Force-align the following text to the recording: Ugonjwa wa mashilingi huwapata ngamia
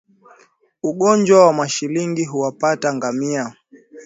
Ugonjwa 0.83 1.45
wa 1.45 1.53
mashilingi 1.53 2.25
huwapata 2.25 2.93
ngamia 2.93 3.53